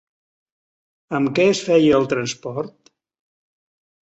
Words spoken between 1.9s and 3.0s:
el transport?